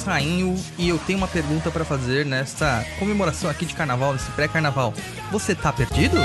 [0.00, 4.30] Douglas Rainho e eu tenho uma pergunta para fazer nesta comemoração aqui de carnaval, nesse
[4.32, 4.94] pré-carnaval.
[5.30, 6.16] Você tá perdido?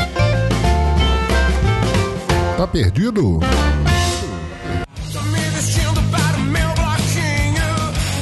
[2.57, 3.39] Tá perdido?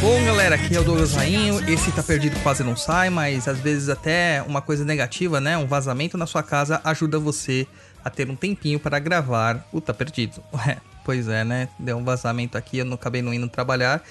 [0.01, 1.69] Bom, galera, aqui é o Douglas Rainho.
[1.69, 5.57] Esse tá perdido quase não sai, mas às vezes até uma coisa negativa, né?
[5.57, 7.67] Um vazamento na sua casa ajuda você
[8.03, 10.41] a ter um tempinho para gravar o Tá Perdido.
[10.67, 11.67] É, pois é, né?
[11.77, 14.01] Deu um vazamento aqui, eu não acabei não indo trabalhar.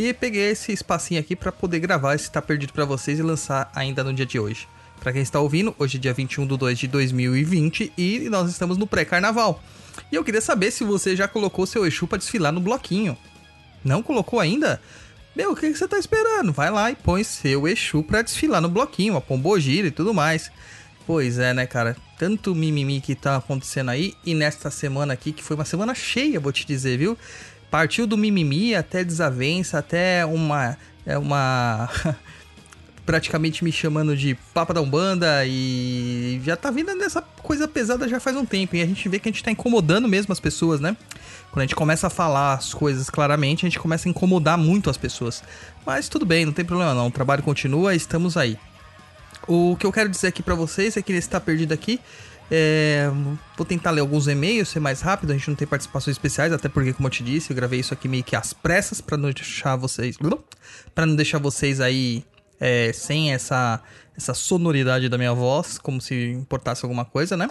[0.00, 3.68] E peguei esse espacinho aqui para poder gravar esse Tá Perdido para vocês e lançar
[3.74, 4.68] ainda no dia de hoje.
[5.00, 8.78] Para quem está ouvindo, hoje é dia 21 de 2 de 2020 e nós estamos
[8.78, 9.60] no pré-carnaval.
[10.12, 13.18] E eu queria saber se você já colocou seu Exu para desfilar no bloquinho.
[13.84, 14.80] Não colocou ainda?
[15.34, 16.52] Meu, o que, você tá esperando?
[16.52, 20.48] Vai lá e põe seu Exu pra desfilar no bloquinho, a pombogira e tudo mais.
[21.08, 21.96] Pois é, né, cara?
[22.16, 26.38] Tanto mimimi que tá acontecendo aí e nesta semana aqui, que foi uma semana cheia,
[26.38, 27.18] vou te dizer, viu?
[27.70, 30.76] Partiu do mimimi até desavença, até uma.
[31.04, 31.88] É uma.
[33.08, 38.20] praticamente me chamando de Papa da Umbanda e já tá vindo nessa coisa pesada já
[38.20, 38.76] faz um tempo.
[38.76, 40.94] E a gente vê que a gente tá incomodando mesmo as pessoas, né?
[41.50, 44.90] Quando a gente começa a falar as coisas claramente, a gente começa a incomodar muito
[44.90, 45.42] as pessoas.
[45.86, 47.06] Mas tudo bem, não tem problema não.
[47.06, 48.58] O trabalho continua, estamos aí.
[49.46, 51.98] O que eu quero dizer aqui para vocês é que ele está perdido aqui.
[52.50, 53.10] É,
[53.56, 55.30] vou tentar ler alguns e-mails, ser mais rápido.
[55.30, 57.92] A gente não tem participações especiais, até porque, como eu te disse, eu gravei isso
[57.92, 60.16] aqui meio que às pressas para não deixar vocês,
[60.94, 62.24] para não deixar vocês aí
[62.58, 63.82] é, sem essa,
[64.16, 67.48] essa sonoridade da minha voz, como se importasse alguma coisa, né?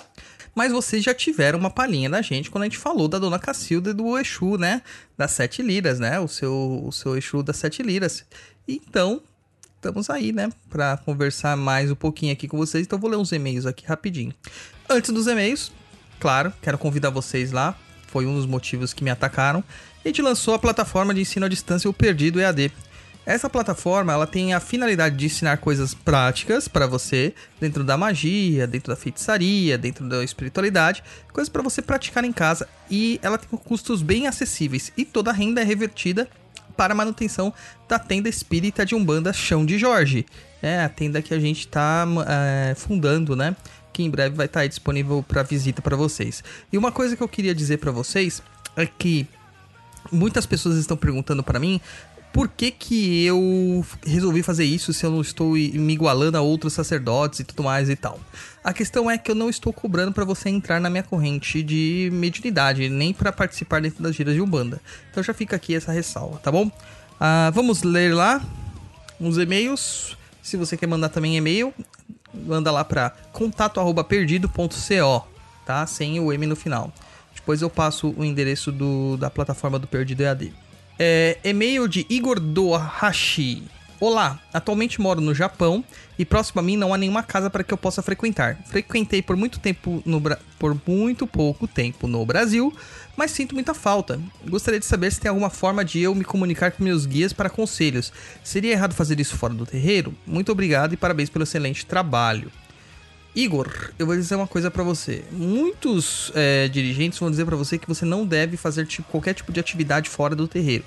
[0.56, 3.92] Mas vocês já tiveram uma palhinha da gente quando a gente falou da Dona Cacilda
[3.92, 4.82] e do Exu, né?
[5.16, 6.20] Das sete liras, né?
[6.20, 8.26] O seu, o seu Exu das sete liras.
[8.67, 9.21] Então,
[9.77, 10.49] estamos aí, né?
[10.70, 12.86] Para conversar mais um pouquinho aqui com vocês.
[12.86, 14.33] Então, vou ler uns e-mails aqui rapidinho.
[14.89, 15.71] Antes dos e-mails,
[16.20, 17.77] claro, quero convidar vocês lá.
[18.08, 19.64] Foi um dos motivos que me atacaram.
[20.04, 22.71] A gente lançou a plataforma de ensino à distância O Perdido EAD.
[23.26, 28.65] Essa plataforma ela tem a finalidade de ensinar coisas práticas para você dentro da magia,
[28.65, 33.49] dentro da feitiçaria, dentro da espiritualidade, coisas para você praticar em casa e ela tem
[33.59, 36.30] custos bem acessíveis e toda a renda é revertida
[36.77, 37.52] para a manutenção
[37.89, 40.26] da tenda espírita de Umbanda Chão de Jorge.
[40.61, 43.55] É a tenda que a gente está é, fundando, né?
[43.92, 46.43] Que em breve vai estar tá disponível para visita para vocês.
[46.71, 48.42] E uma coisa que eu queria dizer para vocês
[48.76, 49.27] é que
[50.11, 51.82] muitas pessoas estão perguntando para mim
[52.37, 56.71] por que, que eu resolvi fazer isso se eu não estou me igualando a outros
[56.71, 58.20] sacerdotes e tudo mais e tal?
[58.64, 62.11] A questão é que eu não estou cobrando para você entrar na minha corrente de
[62.14, 64.80] mediunidade, nem para participar dentro das giras de Umbanda.
[65.09, 66.70] Então já fica aqui essa ressalva, tá bom?
[67.20, 68.39] Ah, vamos ler lá
[69.20, 70.15] uns e-mails.
[70.43, 71.73] Se você quer mandar também e-mail,
[72.31, 75.27] manda lá para contato@perdido.co,
[75.65, 75.87] tá?
[75.87, 76.93] Sem o M no final.
[77.33, 80.67] Depois eu passo o endereço do, da plataforma do Perdido EAD.
[80.99, 83.63] É, e-mail de Igor Dohashi.
[83.99, 85.83] Olá, atualmente moro no Japão
[86.17, 88.58] e próximo a mim não há nenhuma casa para que eu possa frequentar.
[88.65, 90.21] Frequentei por muito tempo no
[90.58, 92.75] por muito pouco tempo no Brasil,
[93.15, 94.19] mas sinto muita falta.
[94.47, 97.49] Gostaria de saber se tem alguma forma de eu me comunicar com meus guias para
[97.49, 98.11] conselhos.
[98.43, 100.15] Seria errado fazer isso fora do terreiro?
[100.25, 102.52] Muito obrigado e parabéns pelo excelente trabalho.
[103.37, 105.23] Igor, eu vou dizer uma coisa para você.
[105.31, 109.52] Muitos é, dirigentes vão dizer para você que você não deve fazer tipo, qualquer tipo
[109.52, 110.83] de atividade fora do terreiro.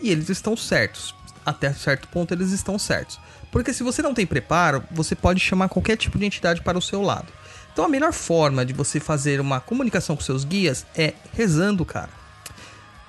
[0.00, 1.14] E eles estão certos.
[1.44, 3.20] Até certo ponto eles estão certos.
[3.52, 6.80] Porque se você não tem preparo, você pode chamar qualquer tipo de entidade para o
[6.80, 7.30] seu lado.
[7.70, 12.19] Então a melhor forma de você fazer uma comunicação com seus guias é rezando, cara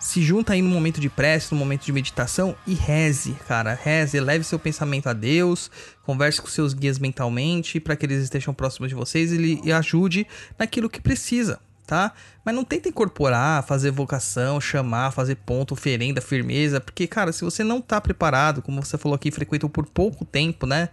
[0.01, 3.79] se junta aí no momento de prece, no momento de meditação e reze, cara.
[3.81, 5.69] Reze, leve seu pensamento a Deus,
[6.01, 10.25] converse com seus guias mentalmente para que eles estejam próximos de vocês e, e ajude
[10.57, 12.13] naquilo que precisa, tá?
[12.43, 17.63] Mas não tenta incorporar, fazer vocação, chamar, fazer ponto, oferenda, firmeza, porque, cara, se você
[17.63, 20.89] não tá preparado, como você falou aqui, frequentou por pouco tempo, né?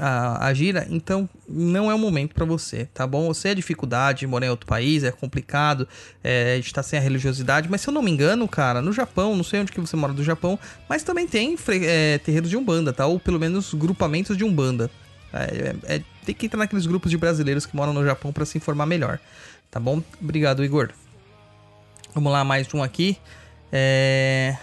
[0.00, 3.26] A, a gira, então não é o momento para você, tá bom?
[3.28, 5.86] Você é dificuldade, morar em outro país, é complicado,
[6.24, 9.44] é, tá sem a religiosidade, mas se eu não me engano, cara, no Japão, não
[9.44, 10.58] sei onde que você mora do Japão,
[10.88, 13.06] mas também tem é, terreiros de Umbanda, tá?
[13.06, 14.90] Ou pelo menos grupamentos de Umbanda.
[15.32, 18.46] É, é, é, tem que entrar naqueles grupos de brasileiros que moram no Japão para
[18.46, 19.20] se informar melhor,
[19.70, 20.02] tá bom?
[20.20, 20.90] Obrigado, Igor.
[22.14, 23.18] Vamos lá, mais um aqui.
[23.70, 24.56] É...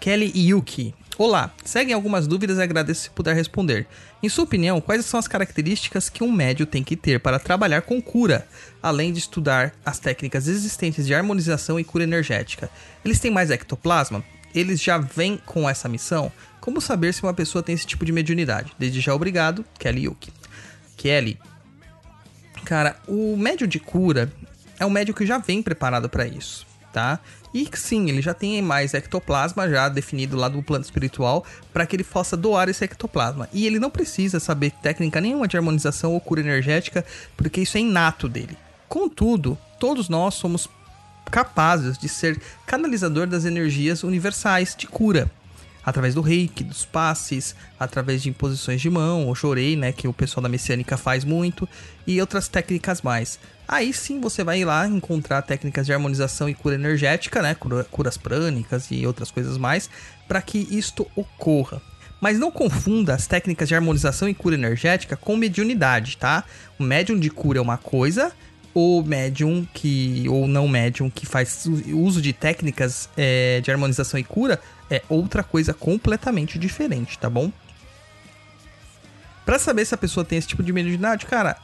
[0.00, 0.94] Kelly Yuki.
[1.16, 3.86] Olá, seguem algumas dúvidas e agradeço se puder responder.
[4.22, 7.82] Em sua opinião, quais são as características que um médio tem que ter para trabalhar
[7.82, 8.46] com cura,
[8.80, 12.70] além de estudar as técnicas existentes de harmonização e cura energética?
[13.04, 14.22] Eles têm mais ectoplasma?
[14.54, 16.30] Eles já vêm com essa missão?
[16.60, 18.72] Como saber se uma pessoa tem esse tipo de mediunidade?
[18.78, 20.32] Desde já obrigado, Kelly Yuki.
[20.96, 21.36] Kelly,
[22.64, 24.32] cara, o médio de cura
[24.78, 27.18] é um médio que já vem preparado para isso tá?
[27.54, 31.96] E sim, ele já tem mais ectoplasma já definido lá do plano espiritual para que
[31.96, 33.48] ele possa doar esse ectoplasma.
[33.52, 37.04] E ele não precisa saber técnica nenhuma de harmonização ou cura energética,
[37.36, 38.56] porque isso é inato dele.
[38.88, 40.68] Contudo, todos nós somos
[41.30, 45.30] capazes de ser canalizador das energias universais de cura
[45.84, 50.12] através do reiki, dos passes, através de imposições de mão, ou chorei, né, que o
[50.12, 51.68] pessoal da messiânica faz muito,
[52.06, 53.38] e outras técnicas mais.
[53.66, 57.56] Aí sim você vai lá encontrar técnicas de harmonização e cura energética, né,
[57.90, 59.88] curas prânicas e outras coisas mais,
[60.28, 61.80] para que isto ocorra.
[62.20, 66.44] Mas não confunda as técnicas de harmonização e cura energética com mediunidade, tá?
[66.78, 68.30] O médium de cura é uma coisa,
[68.74, 74.24] o médium que ou não médium que faz uso de técnicas é, de harmonização e
[74.24, 74.60] cura
[74.90, 77.52] é outra coisa completamente diferente, tá bom?
[79.44, 81.56] Para saber se a pessoa tem esse tipo de mediunidade, cara,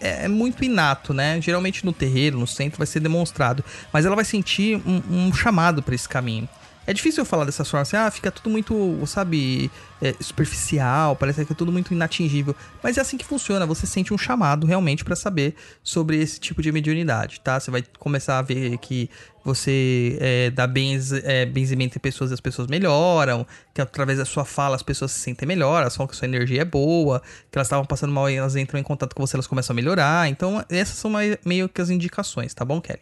[0.00, 1.40] é, é, muito inato, né?
[1.40, 5.82] Geralmente no terreiro, no centro, vai ser demonstrado, mas ela vai sentir um, um chamado
[5.82, 6.48] para esse caminho.
[6.90, 9.70] É difícil eu falar dessa forma assim, ah, fica tudo muito, sabe,
[10.02, 12.52] é, superficial, parece que é tudo muito inatingível.
[12.82, 15.54] Mas é assim que funciona, você sente um chamado realmente para saber
[15.84, 17.60] sobre esse tipo de mediunidade, tá?
[17.60, 19.08] Você vai começar a ver que
[19.44, 24.24] você é, dá benz, é, benzimento em pessoas e as pessoas melhoram, que através da
[24.24, 27.22] sua fala as pessoas se sentem melhor, elas falam que sua energia é boa,
[27.52, 29.76] que elas estavam passando mal e elas entram em contato com você, elas começam a
[29.76, 30.28] melhorar.
[30.28, 31.12] Então, essas são
[31.44, 32.98] meio que as indicações, tá bom, Kelly?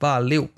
[0.00, 0.48] Valeu!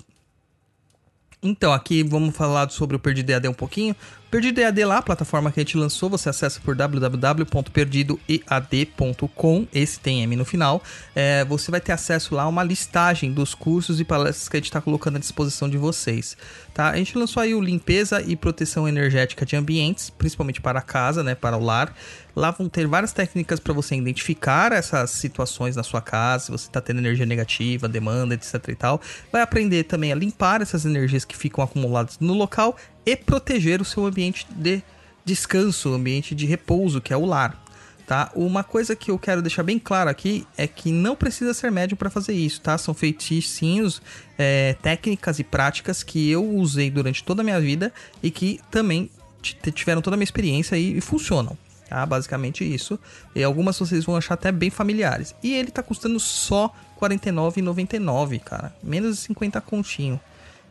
[1.43, 3.93] Então, aqui vamos falar sobre o Perdido EAD um pouquinho.
[4.33, 10.23] Perdido EAD lá, a plataforma que a gente lançou, você acessa por www.perdidoead.com, esse tem
[10.23, 10.81] M no final.
[11.13, 14.59] É, você vai ter acesso lá a uma listagem dos cursos e palestras que a
[14.59, 16.35] gente está colocando à disposição de vocês.
[16.73, 16.89] Tá?
[16.89, 21.21] A gente lançou aí o limpeza e proteção energética de ambientes, principalmente para a casa,
[21.21, 21.93] né, para o lar.
[22.35, 26.65] Lá vão ter várias técnicas para você identificar essas situações na sua casa, se você
[26.65, 28.99] está tendo energia negativa, demanda, etc e tal.
[29.31, 33.85] Vai aprender também a limpar essas energias que ficam acumuladas no local e proteger o
[33.85, 34.81] seu ambiente de
[35.25, 37.61] descanso, ambiente de repouso, que é o lar.
[38.05, 38.29] Tá?
[38.35, 41.95] Uma coisa que eu quero deixar bem claro aqui é que não precisa ser médium
[41.95, 42.77] para fazer isso, tá?
[42.77, 44.01] São feiticinhos,
[44.37, 49.09] é, técnicas e práticas que eu usei durante toda a minha vida e que também
[49.73, 51.57] tiveram toda a minha experiência e, e funcionam.
[51.87, 52.05] Tá?
[52.05, 52.99] Basicamente isso.
[53.33, 55.33] E algumas vocês vão achar até bem familiares.
[55.41, 58.75] E ele tá custando só R$ 49,99, cara.
[58.83, 60.19] Menos de 50 continho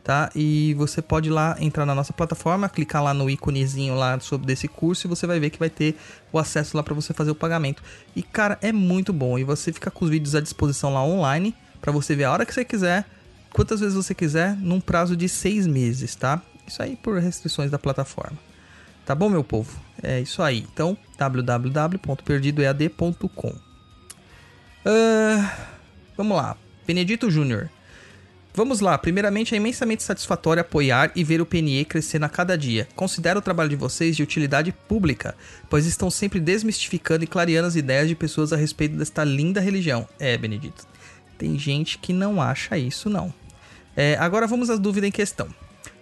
[0.03, 0.29] tá?
[0.35, 4.67] E você pode lá entrar na nossa plataforma, clicar lá no íconezinho lá sobre desse
[4.67, 5.95] curso e você vai ver que vai ter
[6.31, 7.81] o acesso lá para você fazer o pagamento.
[8.15, 11.55] E cara, é muito bom e você fica com os vídeos à disposição lá online
[11.79, 13.05] para você ver a hora que você quiser,
[13.51, 16.41] quantas vezes você quiser, num prazo de seis meses, tá?
[16.67, 18.37] Isso aí por restrições da plataforma.
[19.05, 19.77] Tá bom, meu povo?
[20.01, 20.65] É isso aí.
[20.73, 23.53] Então, www.perdidoead.com.
[24.85, 25.45] Uh,
[26.15, 26.55] vamos lá.
[26.87, 27.69] Benedito Júnior.
[28.55, 32.87] Vamos lá, primeiramente é imensamente satisfatório apoiar e ver o PNE crescendo a cada dia.
[32.95, 35.35] Considero o trabalho de vocês de utilidade pública,
[35.67, 40.07] pois estão sempre desmistificando e clareando as ideias de pessoas a respeito desta linda religião.
[40.19, 40.85] É, Benedito,
[41.35, 43.33] tem gente que não acha isso não.
[43.95, 45.47] É, agora vamos às dúvidas em questão.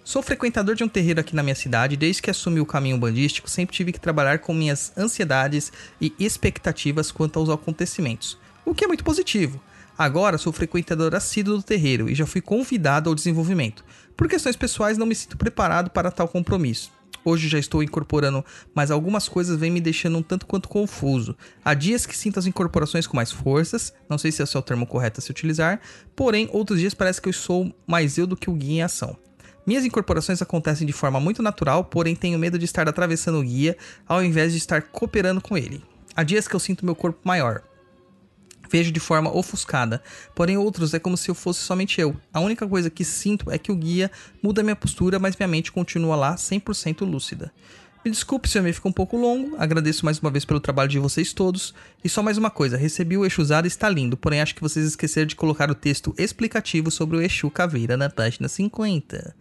[0.04, 3.48] Sou frequentador de um terreiro aqui na minha cidade, desde que assumi o caminho bandístico,
[3.48, 8.88] sempre tive que trabalhar com minhas ansiedades e expectativas quanto aos acontecimentos, o que é
[8.88, 9.58] muito positivo
[9.96, 13.84] Agora sou frequentador assíduo do terreiro e já fui convidado ao desenvolvimento.
[14.16, 16.90] Por questões pessoais, não me sinto preparado para tal compromisso.
[17.24, 18.44] Hoje já estou incorporando,
[18.74, 21.36] mas algumas coisas vêm me deixando um tanto quanto confuso.
[21.64, 24.62] Há dias que sinto as incorporações com mais forças, não sei se esse é o
[24.62, 25.80] termo correto a se utilizar,
[26.16, 29.16] porém, outros dias parece que eu sou mais eu do que o guia em ação.
[29.64, 33.76] Minhas incorporações acontecem de forma muito natural, porém tenho medo de estar atravessando o guia
[34.08, 35.84] ao invés de estar cooperando com ele.
[36.16, 37.62] Há dias que eu sinto meu corpo maior,
[38.72, 40.02] vejo de forma ofuscada.
[40.34, 42.16] Porém, outros é como se eu fosse somente eu.
[42.32, 44.10] A única coisa que sinto é que o guia
[44.42, 47.52] muda minha postura, mas minha mente continua lá 100% lúcida.
[48.04, 50.88] Me desculpe se o e ficou um pouco longo, agradeço mais uma vez pelo trabalho
[50.88, 51.72] de vocês todos.
[52.02, 54.60] E só mais uma coisa, recebi o Exu usado e está lindo, porém acho que
[54.60, 59.36] vocês esqueceram de colocar o texto explicativo sobre o Exu Caveira na página 50.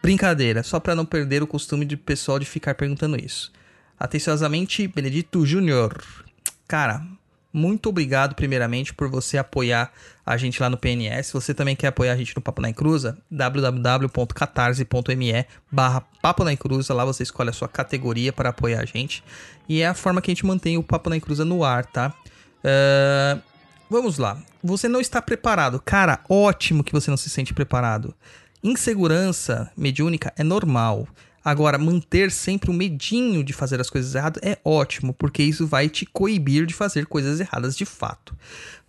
[0.00, 3.50] Brincadeira, só para não perder o costume de pessoal de ficar perguntando isso.
[3.98, 6.00] Atenciosamente, Benedito Júnior.
[6.68, 7.04] Cara,
[7.56, 9.90] muito obrigado, primeiramente, por você apoiar
[10.26, 11.28] a gente lá no PNS.
[11.28, 16.52] Se você também quer apoiar a gente no Papo na Encruza, www.catarse.me barra Papo na
[16.52, 16.92] Encruza.
[16.92, 19.24] Lá você escolhe a sua categoria para apoiar a gente.
[19.66, 22.12] E é a forma que a gente mantém o Papo na Encruza no ar, tá?
[22.58, 23.40] Uh,
[23.88, 24.36] vamos lá.
[24.62, 25.80] Você não está preparado.
[25.82, 28.14] Cara, ótimo que você não se sente preparado.
[28.62, 31.08] Insegurança mediúnica é normal.
[31.46, 35.88] Agora, manter sempre um medinho de fazer as coisas erradas é ótimo, porque isso vai
[35.88, 38.34] te coibir de fazer coisas erradas de fato.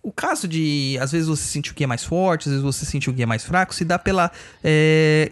[0.02, 3.10] O caso de, às vezes, você sentir o guia mais forte, às vezes você sentir
[3.10, 4.32] o guia mais fraco, se dá pela.
[4.64, 5.30] É,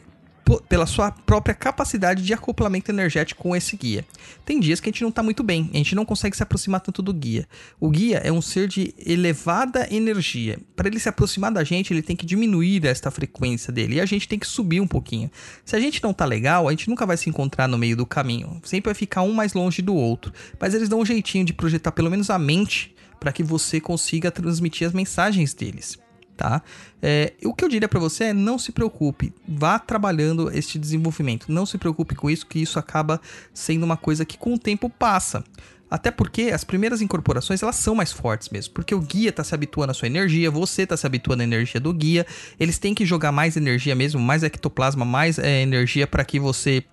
[0.68, 4.04] pela sua própria capacidade de acoplamento energético com esse guia.
[4.44, 6.80] Tem dias que a gente não está muito bem, a gente não consegue se aproximar
[6.80, 7.48] tanto do guia.
[7.80, 10.58] O guia é um ser de elevada energia.
[10.76, 14.06] Para ele se aproximar da gente, ele tem que diminuir esta frequência dele e a
[14.06, 15.30] gente tem que subir um pouquinho.
[15.64, 18.06] Se a gente não tá legal, a gente nunca vai se encontrar no meio do
[18.06, 18.60] caminho.
[18.62, 20.32] Sempre vai ficar um mais longe do outro.
[20.60, 24.30] Mas eles dão um jeitinho de projetar pelo menos a mente para que você consiga
[24.30, 25.98] transmitir as mensagens deles
[26.36, 26.62] tá?
[27.02, 31.50] É, o que eu diria para você é não se preocupe, vá trabalhando este desenvolvimento,
[31.50, 33.20] não se preocupe com isso, que isso acaba
[33.54, 35.42] sendo uma coisa que com o tempo passa.
[35.88, 39.54] Até porque as primeiras incorporações elas são mais fortes mesmo, porque o guia está se
[39.54, 42.26] habituando à sua energia, você está se habituando à energia do guia,
[42.58, 46.84] eles têm que jogar mais energia mesmo, mais ectoplasma, mais é, energia para que você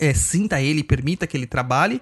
[0.00, 2.00] é, sinta ele permita que ele trabalhe.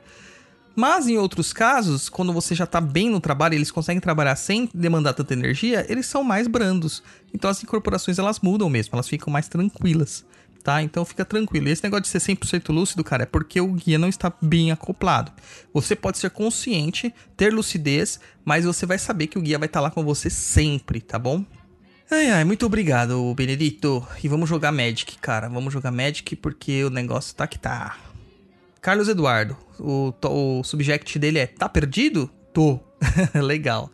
[0.76, 4.68] Mas em outros casos, quando você já está bem no trabalho eles conseguem trabalhar sem
[4.74, 7.02] demandar tanta energia, eles são mais brandos.
[7.32, 10.24] Então as incorporações elas mudam mesmo, elas ficam mais tranquilas,
[10.64, 10.82] tá?
[10.82, 11.68] Então fica tranquilo.
[11.68, 15.30] Esse negócio de ser 100% lúcido, cara, é porque o guia não está bem acoplado.
[15.72, 19.78] Você pode ser consciente, ter lucidez, mas você vai saber que o guia vai estar
[19.78, 21.44] tá lá com você sempre, tá bom?
[22.10, 24.06] Ai, ai, muito obrigado, Benedito.
[24.22, 25.48] E vamos jogar Magic, cara.
[25.48, 27.96] Vamos jogar Magic porque o negócio tá que tá.
[28.84, 32.30] Carlos Eduardo, o, o subject dele é Tá perdido?
[32.52, 32.78] Tô.
[33.34, 33.90] Legal.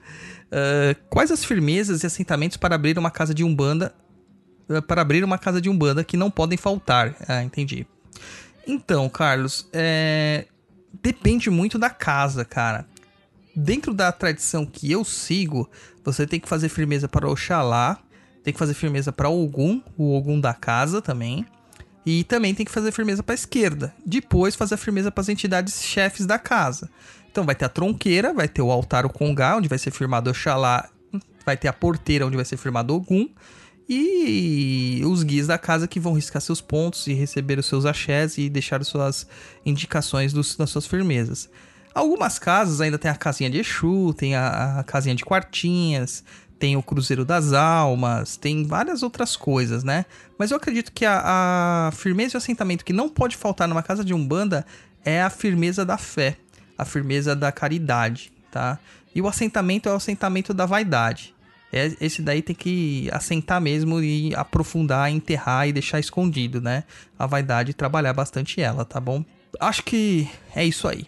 [0.46, 3.94] Uh, quais as firmezas e assentamentos para abrir uma casa de umbanda?
[4.68, 7.14] Uh, para abrir uma casa de umbanda que não podem faltar.
[7.28, 7.86] Ah, entendi.
[8.66, 10.46] Então, Carlos, é...
[11.00, 12.84] depende muito da casa, cara.
[13.54, 15.70] Dentro da tradição que eu sigo,
[16.04, 17.96] você tem que fazer firmeza para Oxalá,
[18.42, 21.46] tem que fazer firmeza para Ogum, o Ogum da casa também.
[22.10, 23.94] E também tem que fazer firmeza para a esquerda.
[24.04, 26.90] Depois fazer a firmeza para as entidades chefes da casa.
[27.30, 30.28] Então vai ter a tronqueira, vai ter o altar o congá, onde vai ser firmado
[30.28, 30.90] Oxalá,
[31.46, 33.28] vai ter a porteira, onde vai ser firmado Ogum,
[33.88, 38.38] e os guias da casa que vão riscar seus pontos e receber os seus axés
[38.38, 39.26] e deixar suas
[39.64, 41.48] indicações dos, das suas firmezas.
[41.94, 46.24] Algumas casas ainda tem a casinha de Exu, tem a, a casinha de quartinhas,
[46.60, 50.04] tem o Cruzeiro das Almas, tem várias outras coisas, né?
[50.38, 54.04] Mas eu acredito que a, a firmeza e assentamento que não pode faltar numa casa
[54.04, 54.66] de umbanda
[55.02, 56.36] é a firmeza da fé,
[56.76, 58.78] a firmeza da caridade, tá?
[59.14, 61.34] E o assentamento é o assentamento da vaidade.
[61.72, 66.84] É, esse daí tem que assentar mesmo e aprofundar, enterrar e deixar escondido, né?
[67.18, 69.24] A vaidade trabalhar bastante ela, tá bom?
[69.58, 71.06] Acho que é isso aí.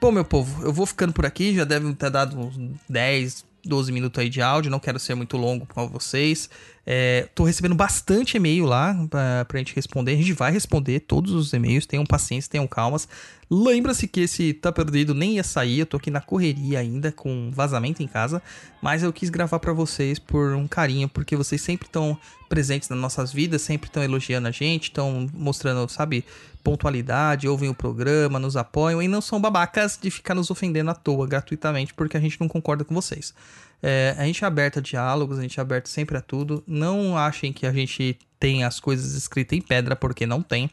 [0.00, 2.56] Bom, meu povo, eu vou ficando por aqui, já deve ter dado uns
[2.88, 6.48] 10, 12 minutos aí de áudio, não quero ser muito longo com vocês.
[6.86, 10.12] É, tô recebendo bastante e-mail lá pra, pra gente responder.
[10.12, 13.08] A gente vai responder todos os e-mails, tenham paciência, tenham calmas.
[13.50, 17.50] Lembra-se que esse Tá Perdido nem ia sair, eu tô aqui na correria ainda, com
[17.52, 18.42] vazamento em casa.
[18.82, 22.98] Mas eu quis gravar para vocês por um carinho, porque vocês sempre estão presentes nas
[22.98, 26.24] nossas vidas, sempre estão elogiando a gente, estão mostrando, sabe,
[26.62, 30.94] pontualidade, ouvem o programa, nos apoiam e não são babacas de ficar nos ofendendo à
[30.94, 33.34] toa, gratuitamente, porque a gente não concorda com vocês.
[33.86, 36.64] É, a gente é aberto a diálogos, a gente é aberto sempre a tudo.
[36.66, 40.70] Não achem que a gente tem as coisas escritas em pedra, porque não tem.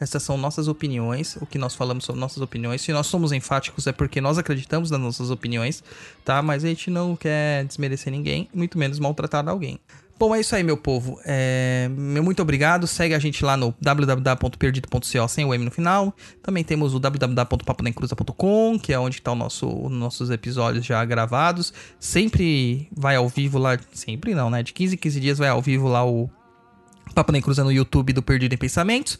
[0.00, 2.80] Essas são nossas opiniões, o que nós falamos são nossas opiniões.
[2.80, 5.84] Se nós somos enfáticos é porque nós acreditamos nas nossas opiniões,
[6.24, 6.40] tá?
[6.40, 9.78] Mas a gente não quer desmerecer ninguém, muito menos maltratar alguém.
[10.16, 11.18] Bom, é isso aí, meu povo.
[11.24, 11.88] É...
[11.90, 12.86] Muito obrigado.
[12.86, 16.14] Segue a gente lá no www.perdido.co sem o M no final.
[16.42, 21.72] Também temos o www.papodencruza.com, que é onde estão tá nosso, nossos episódios já gravados.
[21.98, 23.76] Sempre vai ao vivo lá.
[23.92, 24.62] Sempre não, né?
[24.62, 26.30] De 15 em 15 dias vai ao vivo lá o
[27.14, 29.18] Papo Nem Cruza no YouTube do Perdido em Pensamentos.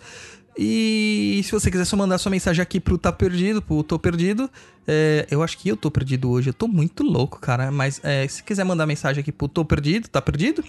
[0.56, 4.49] E se você quiser só mandar sua mensagem aqui pro Tá Perdido, pro Tô Perdido,
[4.87, 7.70] é, eu acho que eu tô perdido hoje, eu tô muito louco, cara.
[7.70, 10.62] Mas é, se quiser mandar mensagem aqui pro Tô Perdido, Tá Perdido?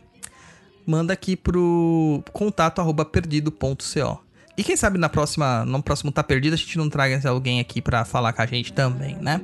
[0.86, 4.26] Manda aqui pro contato arroba perdido.co.
[4.58, 7.82] E quem sabe na próxima, no próximo Tá Perdido a gente não traga alguém aqui
[7.82, 9.42] para falar com a gente também, né?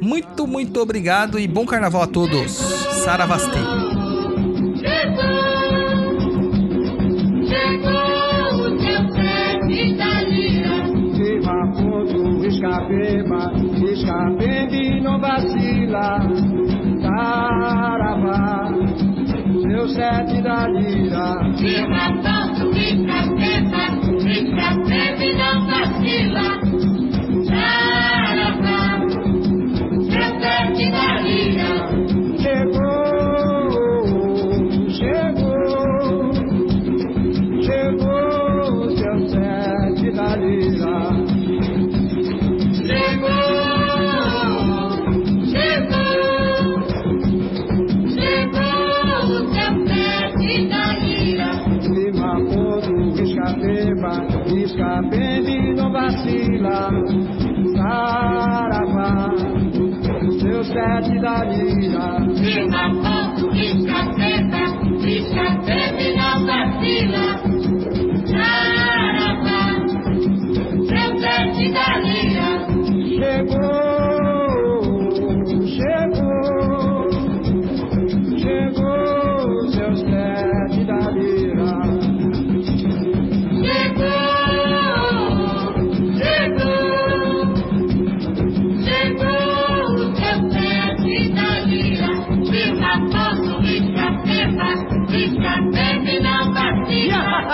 [0.00, 2.52] Muito, muito obrigado e bom carnaval a todos.
[3.04, 3.95] Saravastei.
[15.36, 16.18] Vacila.
[17.00, 18.68] Saravá,
[19.62, 21.38] seu sete da lira.
[21.58, 23.84] Viva tanto, escapeba,
[24.30, 26.55] escapende, não vacila.